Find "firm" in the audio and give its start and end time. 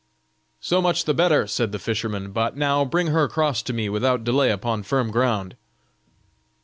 4.81-5.11